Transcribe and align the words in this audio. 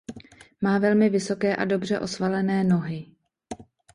Má 0.61 0.77
velmi 0.79 1.09
vysoké 1.09 1.55
a 1.55 1.65
dobře 1.65 1.99
osvalené 1.99 2.63
nohy. 2.63 3.07